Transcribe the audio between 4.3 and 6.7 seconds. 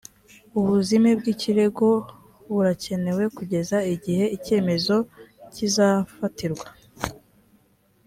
icyemezo kizafatirwa